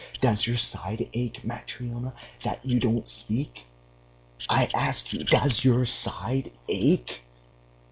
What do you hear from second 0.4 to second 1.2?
your side